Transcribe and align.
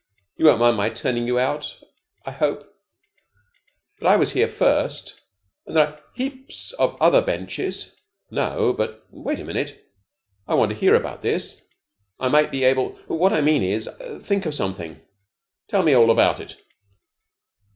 You 0.35 0.45
won't 0.45 0.59
mind 0.59 0.77
my 0.77 0.89
turning 0.89 1.27
you 1.27 1.37
out, 1.37 1.77
I 2.25 2.31
hope, 2.31 2.63
but 3.99 4.07
I 4.07 4.15
was 4.15 4.31
here 4.31 4.47
first, 4.47 5.21
and 5.67 5.75
there 5.75 5.89
are 5.89 6.03
heaps 6.15 6.71
of 6.71 6.97
other 6.99 7.21
benches." 7.21 7.95
"No, 8.31 8.73
but 8.73 9.05
wait 9.11 9.39
a 9.39 9.43
minute. 9.45 9.79
I 10.47 10.55
want 10.55 10.71
to 10.71 10.75
hear 10.75 10.95
about 10.95 11.21
this. 11.21 11.63
I 12.19 12.29
might 12.29 12.49
be 12.49 12.63
able 12.63 12.93
what 13.05 13.31
I 13.31 13.41
mean 13.41 13.61
is 13.61 13.87
think 14.25 14.47
of 14.47 14.55
something. 14.55 14.99
Tell 15.67 15.83
me 15.83 15.93
all 15.93 16.09
about 16.09 16.39
it." 16.39 16.55